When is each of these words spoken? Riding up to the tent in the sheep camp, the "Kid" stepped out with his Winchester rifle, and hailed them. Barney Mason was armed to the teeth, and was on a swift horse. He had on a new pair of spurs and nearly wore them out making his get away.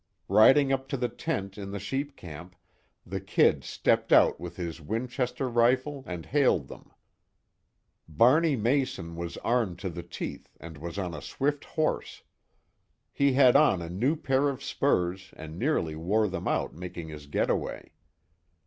Riding 0.29 0.73
up 0.73 0.87
to 0.87 0.97
the 0.97 1.09
tent 1.09 1.59
in 1.59 1.69
the 1.69 1.77
sheep 1.79 2.15
camp, 2.15 2.55
the 3.05 3.19
"Kid" 3.21 3.63
stepped 3.63 4.11
out 4.11 4.39
with 4.39 4.55
his 4.55 4.81
Winchester 4.81 5.47
rifle, 5.47 6.03
and 6.07 6.25
hailed 6.25 6.69
them. 6.69 6.89
Barney 8.09 8.55
Mason 8.55 9.15
was 9.15 9.37
armed 9.37 9.77
to 9.77 9.91
the 9.91 10.01
teeth, 10.01 10.57
and 10.59 10.79
was 10.79 10.97
on 10.97 11.13
a 11.13 11.21
swift 11.21 11.65
horse. 11.65 12.23
He 13.11 13.33
had 13.33 13.55
on 13.55 13.79
a 13.79 13.89
new 13.89 14.15
pair 14.15 14.49
of 14.49 14.63
spurs 14.63 15.29
and 15.37 15.59
nearly 15.59 15.95
wore 15.95 16.27
them 16.27 16.47
out 16.47 16.73
making 16.73 17.09
his 17.09 17.27
get 17.27 17.51
away. 17.51 17.91